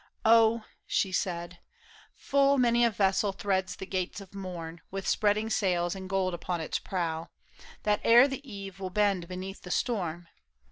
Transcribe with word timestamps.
Oh!" 0.25 0.63
she 0.87 1.11
said," 1.11 1.59
Full 2.15 2.57
many 2.57 2.83
a 2.83 2.89
vessel 2.89 3.31
threads 3.33 3.75
the 3.75 3.85
gates 3.85 4.19
of 4.19 4.33
morn, 4.33 4.81
With 4.89 5.07
spreading 5.07 5.51
sails 5.51 5.93
and 5.93 6.09
gold 6.09 6.33
upon 6.33 6.59
its 6.59 6.79
prow. 6.79 7.29
That 7.83 8.01
ere 8.03 8.27
the 8.27 8.41
eve 8.41 8.79
will 8.79 8.89
bend 8.89 9.27
beneath 9.27 9.61
the 9.61 9.69
storm. 9.69 10.27